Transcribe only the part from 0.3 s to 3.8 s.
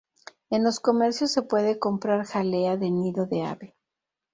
En los comercios se puede comprar jalea de nido de ave.